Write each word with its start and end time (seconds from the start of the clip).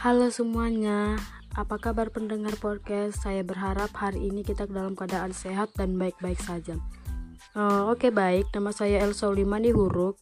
Halo 0.00 0.32
semuanya, 0.32 1.20
apa 1.52 1.76
kabar 1.76 2.08
pendengar 2.08 2.56
podcast? 2.56 3.20
Saya 3.20 3.44
berharap 3.44 3.92
hari 3.92 4.32
ini 4.32 4.40
kita 4.40 4.64
dalam 4.64 4.96
keadaan 4.96 5.36
sehat 5.36 5.76
dan 5.76 6.00
baik-baik 6.00 6.40
saja. 6.40 6.80
Uh, 7.52 7.84
Oke 7.92 8.08
okay, 8.08 8.10
baik, 8.16 8.48
nama 8.56 8.72
saya 8.72 9.04
El 9.04 9.12
Solimani 9.12 9.68
Huruk. 9.68 10.16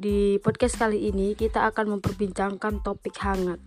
Di 0.00 0.40
podcast 0.40 0.80
kali 0.80 1.12
ini 1.12 1.36
kita 1.36 1.68
akan 1.68 2.00
memperbincangkan 2.00 2.80
topik 2.80 3.12
hangat, 3.20 3.60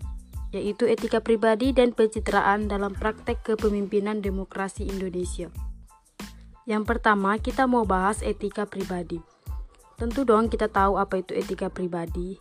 yaitu 0.49 0.89
etika 0.89 1.21
pribadi 1.21 1.77
dan 1.77 1.93
pencitraan 1.93 2.65
dalam 2.65 2.97
praktek 2.97 3.45
kepemimpinan 3.45 4.25
demokrasi 4.25 4.89
Indonesia. 4.89 5.53
Yang 6.65 6.89
pertama, 6.89 7.37
kita 7.37 7.69
mau 7.69 7.85
bahas 7.85 8.25
etika 8.25 8.65
pribadi. 8.65 9.21
Tentu 9.93 10.25
dong 10.25 10.49
kita 10.49 10.73
tahu 10.73 10.97
apa 10.97 11.21
itu 11.21 11.37
etika 11.37 11.69
pribadi. 11.69 12.33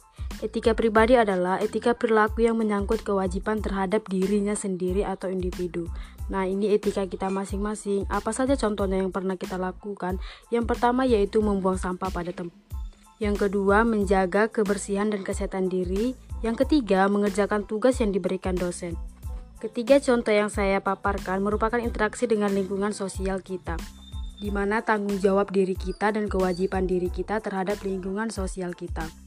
Etika 0.44 0.76
pribadi 0.76 1.16
adalah 1.16 1.56
etika 1.56 1.96
perilaku 1.96 2.44
yang 2.44 2.60
menyangkut 2.60 3.00
kewajiban 3.00 3.64
terhadap 3.64 4.04
dirinya 4.12 4.52
sendiri 4.52 5.00
atau 5.00 5.32
individu. 5.32 5.88
Nah, 6.28 6.44
ini 6.44 6.68
etika 6.76 7.08
kita 7.08 7.32
masing-masing. 7.32 8.04
Apa 8.12 8.28
saja 8.36 8.52
contohnya 8.52 9.00
yang 9.00 9.08
pernah 9.08 9.40
kita 9.40 9.56
lakukan? 9.56 10.20
Yang 10.52 10.68
pertama 10.68 11.08
yaitu 11.08 11.40
membuang 11.40 11.80
sampah 11.80 12.12
pada 12.12 12.28
tempat. 12.36 12.60
Yang 13.24 13.48
kedua, 13.48 13.88
menjaga 13.88 14.52
kebersihan 14.52 15.08
dan 15.08 15.24
kesehatan 15.24 15.72
diri. 15.72 16.12
Yang 16.44 16.68
ketiga, 16.68 17.08
mengerjakan 17.08 17.64
tugas 17.64 17.96
yang 18.04 18.12
diberikan 18.12 18.52
dosen. 18.52 19.00
Ketiga 19.64 19.96
contoh 19.96 20.36
yang 20.36 20.52
saya 20.52 20.84
paparkan 20.84 21.40
merupakan 21.40 21.80
interaksi 21.80 22.28
dengan 22.28 22.52
lingkungan 22.52 22.92
sosial 22.92 23.40
kita 23.40 23.80
di 24.34 24.52
mana 24.52 24.84
tanggung 24.84 25.16
jawab 25.16 25.48
diri 25.48 25.72
kita 25.72 26.12
dan 26.12 26.28
kewajiban 26.28 26.84
diri 26.84 27.08
kita 27.08 27.40
terhadap 27.40 27.80
lingkungan 27.80 28.28
sosial 28.28 28.76
kita. 28.76 29.23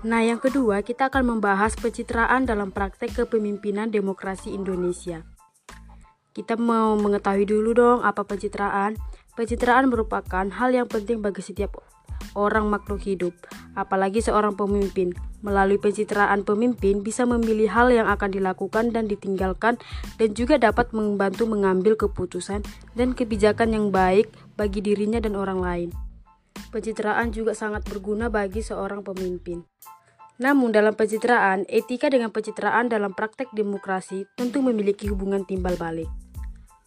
Nah, 0.00 0.24
yang 0.24 0.40
kedua, 0.40 0.80
kita 0.80 1.12
akan 1.12 1.36
membahas 1.36 1.76
pencitraan 1.76 2.48
dalam 2.48 2.72
praktek 2.72 3.20
kepemimpinan 3.20 3.92
demokrasi 3.92 4.48
Indonesia. 4.48 5.28
Kita 6.32 6.56
mau 6.56 6.96
mengetahui 6.96 7.44
dulu 7.44 7.76
dong 7.76 7.98
apa 8.00 8.24
pencitraan. 8.24 8.96
Pencitraan 9.36 9.92
merupakan 9.92 10.48
hal 10.48 10.72
yang 10.72 10.88
penting 10.88 11.20
bagi 11.20 11.44
setiap 11.44 11.84
orang 12.32 12.72
makhluk 12.72 13.04
hidup, 13.04 13.36
apalagi 13.76 14.24
seorang 14.24 14.56
pemimpin. 14.56 15.12
Melalui 15.44 15.76
pencitraan 15.76 16.48
pemimpin 16.48 17.04
bisa 17.04 17.28
memilih 17.28 17.68
hal 17.68 17.92
yang 17.92 18.08
akan 18.08 18.32
dilakukan 18.32 18.96
dan 18.96 19.04
ditinggalkan 19.04 19.76
dan 20.16 20.28
juga 20.32 20.56
dapat 20.56 20.96
membantu 20.96 21.44
mengambil 21.44 21.92
keputusan 21.96 22.64
dan 22.96 23.12
kebijakan 23.12 23.76
yang 23.76 23.86
baik 23.92 24.32
bagi 24.56 24.80
dirinya 24.80 25.20
dan 25.20 25.36
orang 25.36 25.60
lain. 25.60 25.90
Pencitraan 26.68 27.32
juga 27.32 27.56
sangat 27.56 27.88
berguna 27.88 28.28
bagi 28.28 28.60
seorang 28.60 29.00
pemimpin. 29.00 29.64
Namun 30.40 30.72
dalam 30.72 30.96
pencitraan, 30.96 31.68
etika 31.68 32.12
dengan 32.12 32.32
pencitraan 32.32 32.88
dalam 32.88 33.16
praktek 33.16 33.52
demokrasi 33.56 34.28
tentu 34.36 34.60
memiliki 34.64 35.08
hubungan 35.08 35.44
timbal 35.48 35.76
balik. 35.80 36.08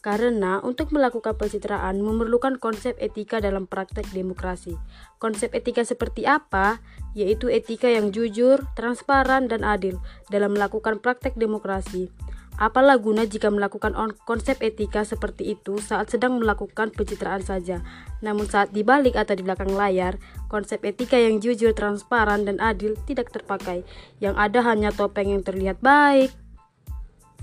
Karena 0.03 0.59
untuk 0.59 0.91
melakukan 0.91 1.39
pencitraan 1.39 2.03
memerlukan 2.03 2.59
konsep 2.59 2.97
etika 2.99 3.39
dalam 3.39 3.69
praktek 3.69 4.03
demokrasi. 4.11 4.75
Konsep 5.15 5.55
etika 5.55 5.87
seperti 5.87 6.27
apa? 6.27 6.83
Yaitu 7.15 7.47
etika 7.47 7.87
yang 7.87 8.11
jujur, 8.11 8.67
transparan, 8.75 9.47
dan 9.47 9.63
adil 9.63 10.01
dalam 10.27 10.59
melakukan 10.59 10.99
praktek 10.99 11.39
demokrasi. 11.39 12.11
Apalah 12.53 13.01
guna 13.01 13.25
jika 13.25 13.49
melakukan 13.49 13.97
konsep 14.29 14.61
etika 14.61 15.01
seperti 15.01 15.57
itu 15.57 15.81
saat 15.81 16.13
sedang 16.13 16.37
melakukan 16.37 16.93
pencitraan 16.93 17.41
saja, 17.41 17.81
namun 18.21 18.45
saat 18.45 18.69
dibalik 18.69 19.17
atau 19.17 19.33
di 19.33 19.41
belakang 19.41 19.73
layar, 19.73 20.21
konsep 20.53 20.85
etika 20.85 21.17
yang 21.17 21.41
jujur, 21.41 21.73
transparan, 21.73 22.45
dan 22.45 22.61
adil 22.61 22.93
tidak 23.09 23.33
terpakai. 23.33 23.81
Yang 24.21 24.35
ada 24.37 24.59
hanya 24.69 24.93
topeng 24.93 25.33
yang 25.33 25.41
terlihat 25.41 25.81
baik. 25.81 26.29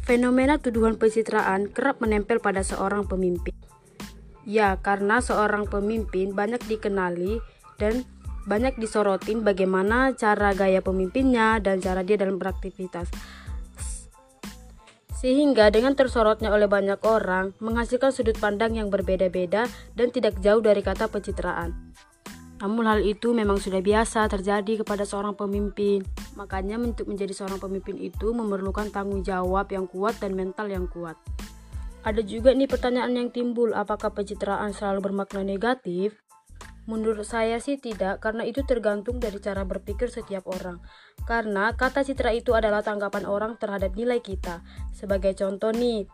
Fenomena 0.06 0.62
tuduhan 0.62 0.94
pencitraan 0.94 1.74
kerap 1.74 1.98
menempel 1.98 2.38
pada 2.38 2.62
seorang 2.62 3.10
pemimpin. 3.10 3.52
Ya, 4.46 4.78
karena 4.78 5.18
seorang 5.18 5.66
pemimpin 5.66 6.38
banyak 6.38 6.62
dikenali 6.70 7.42
dan 7.82 8.06
banyak 8.46 8.78
disorotin 8.78 9.44
bagaimana 9.44 10.16
cara 10.16 10.56
gaya 10.56 10.80
pemimpinnya 10.80 11.60
dan 11.60 11.82
cara 11.82 12.00
dia 12.06 12.16
dalam 12.16 12.40
beraktivitas. 12.40 13.10
Sehingga 15.20 15.68
dengan 15.68 15.92
tersorotnya 15.92 16.48
oleh 16.48 16.64
banyak 16.64 17.04
orang, 17.04 17.52
menghasilkan 17.60 18.08
sudut 18.08 18.40
pandang 18.40 18.72
yang 18.72 18.88
berbeda-beda 18.88 19.68
dan 19.92 20.08
tidak 20.08 20.40
jauh 20.40 20.64
dari 20.64 20.80
kata 20.80 21.12
pencitraan. 21.12 21.92
Namun 22.60 22.88
hal 22.88 23.00
itu 23.04 23.36
memang 23.36 23.60
sudah 23.60 23.84
biasa 23.84 24.24
terjadi 24.32 24.80
kepada 24.80 25.04
seorang 25.04 25.36
pemimpin. 25.36 26.00
Makanya 26.40 26.80
untuk 26.80 27.08
menjadi 27.08 27.36
seorang 27.36 27.60
pemimpin 27.60 28.00
itu 28.00 28.32
memerlukan 28.32 28.88
tanggung 28.88 29.20
jawab 29.20 29.68
yang 29.68 29.84
kuat 29.84 30.16
dan 30.24 30.32
mental 30.32 30.72
yang 30.72 30.88
kuat. 30.88 31.20
Ada 32.00 32.24
juga 32.24 32.56
nih 32.56 32.64
pertanyaan 32.64 33.12
yang 33.12 33.28
timbul, 33.28 33.76
apakah 33.76 34.08
pencitraan 34.08 34.72
selalu 34.72 35.12
bermakna 35.12 35.44
negatif? 35.44 36.16
Menurut 36.88 37.28
saya 37.28 37.60
sih 37.60 37.76
tidak, 37.76 38.24
karena 38.24 38.46
itu 38.48 38.64
tergantung 38.64 39.20
dari 39.20 39.36
cara 39.42 39.68
berpikir 39.68 40.08
setiap 40.08 40.48
orang. 40.48 40.80
Karena 41.28 41.76
kata 41.76 42.00
citra 42.06 42.32
itu 42.32 42.56
adalah 42.56 42.80
tanggapan 42.80 43.28
orang 43.28 43.60
terhadap 43.60 43.92
nilai 43.92 44.24
kita. 44.24 44.64
Sebagai 44.96 45.36
contoh 45.36 45.70
nih, 45.74 46.08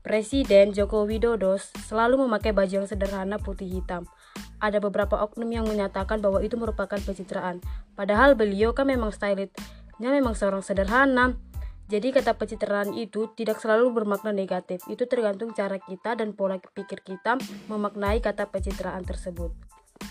Presiden 0.00 0.72
Joko 0.72 1.04
Widodo 1.04 1.60
selalu 1.60 2.24
memakai 2.24 2.56
baju 2.56 2.72
yang 2.72 2.88
sederhana 2.88 3.36
putih 3.36 3.68
hitam. 3.68 4.08
Ada 4.56 4.80
beberapa 4.80 5.20
oknum 5.20 5.52
yang 5.52 5.68
menyatakan 5.68 6.24
bahwa 6.24 6.40
itu 6.40 6.56
merupakan 6.56 6.96
pencitraan. 6.96 7.60
Padahal 7.92 8.32
beliau 8.32 8.72
kan 8.72 8.88
memang 8.88 9.12
stylistnya 9.12 10.08
memang 10.08 10.32
seorang 10.32 10.64
sederhana. 10.64 11.36
Jadi 11.92 12.16
kata 12.16 12.32
pencitraan 12.38 12.96
itu 12.96 13.28
tidak 13.36 13.60
selalu 13.60 13.92
bermakna 13.92 14.32
negatif. 14.32 14.80
Itu 14.88 15.04
tergantung 15.04 15.52
cara 15.52 15.76
kita 15.76 16.16
dan 16.16 16.32
pola 16.32 16.56
pikir 16.56 17.04
kita 17.04 17.36
memaknai 17.68 18.24
kata 18.24 18.48
pencitraan 18.48 19.04
tersebut. 19.04 19.69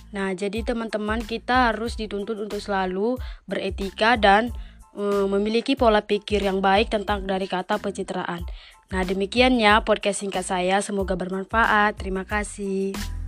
Nah, 0.10 0.34
jadi 0.34 0.66
teman-teman 0.66 1.22
kita 1.22 1.74
harus 1.74 1.94
dituntut 1.94 2.38
untuk 2.42 2.58
selalu 2.58 3.22
beretika 3.46 4.18
dan 4.18 4.50
e, 4.98 5.04
memiliki 5.30 5.78
pola 5.78 6.02
pikir 6.02 6.42
yang 6.42 6.66
baik 6.66 6.90
tentang 6.90 7.30
dari 7.30 7.46
kata 7.46 7.78
pencitraan. 7.78 8.42
Nah, 8.90 9.02
demikiannya 9.06 9.86
podcast 9.86 10.26
singkat 10.26 10.46
saya. 10.50 10.82
Semoga 10.82 11.14
bermanfaat. 11.14 12.02
Terima 12.02 12.26
kasih. 12.26 13.19